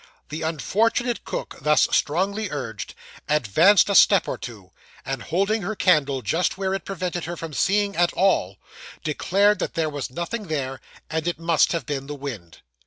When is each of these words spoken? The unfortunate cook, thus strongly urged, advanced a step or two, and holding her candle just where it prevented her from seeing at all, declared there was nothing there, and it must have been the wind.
The 0.29 0.41
unfortunate 0.41 1.25
cook, 1.25 1.57
thus 1.61 1.83
strongly 1.91 2.49
urged, 2.49 2.95
advanced 3.29 3.87
a 3.87 3.93
step 3.93 4.27
or 4.27 4.35
two, 4.35 4.71
and 5.05 5.21
holding 5.21 5.61
her 5.61 5.75
candle 5.75 6.23
just 6.23 6.57
where 6.57 6.73
it 6.73 6.85
prevented 6.85 7.25
her 7.25 7.37
from 7.37 7.53
seeing 7.53 7.95
at 7.95 8.11
all, 8.13 8.57
declared 9.03 9.59
there 9.59 9.91
was 9.91 10.09
nothing 10.09 10.47
there, 10.47 10.81
and 11.11 11.27
it 11.27 11.37
must 11.37 11.71
have 11.71 11.85
been 11.85 12.07
the 12.07 12.15
wind. 12.15 12.63